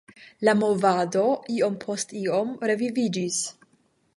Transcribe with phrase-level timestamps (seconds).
[0.47, 1.25] La movado
[1.57, 3.39] iom post iom reviviĝis.